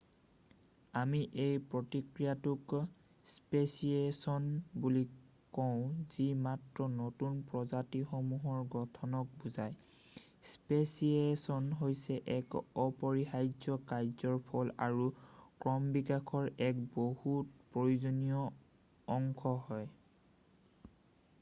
আমি 0.99 1.17
এই 1.43 1.57
প্ৰক্ৰিয়াটোক 1.71 3.27
স্পেচিয়েছন 3.33 4.47
বুলি 4.85 5.03
কওঁ 5.57 5.83
যি 6.13 6.25
মাত্ৰ 6.47 6.87
নতুন 6.93 7.35
প্ৰজাতিসমূহৰ 7.51 8.63
গঠনক 8.77 9.35
বুজাই৷ 9.43 10.25
স্পেচিয়েছন 10.55 11.69
হৈছে 11.83 12.17
এক 12.39 12.57
অপৰিহাৰ্য্য 12.87 13.77
কাৰ্য্যৰ 13.93 14.41
ফল 14.51 14.73
আৰু 14.89 15.07
ক্ৰমবিকাশৰ 15.67 16.51
এক 16.69 16.83
বহুত 16.97 17.71
প্ৰয়োজনীয় 17.71 18.43
অংশ 19.19 19.57
হয়৷ 19.69 20.93